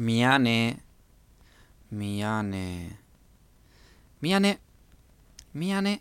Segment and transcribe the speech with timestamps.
[0.00, 0.82] みやね。
[1.92, 2.98] みやね。
[4.22, 4.58] みやね。
[5.52, 6.00] みやね。